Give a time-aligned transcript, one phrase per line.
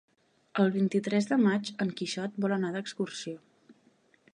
[0.63, 3.41] El vint-i-tres de maig en Quixot vol anar d'excursió.